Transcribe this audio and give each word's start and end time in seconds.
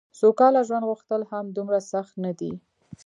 سوکاله 0.19 0.61
ژوند 0.67 0.87
غوښتل 0.89 1.21
هم 1.31 1.45
دومره 1.55 1.79
سخت 1.91 2.13
نه 2.23 2.31
دي. 2.39 2.51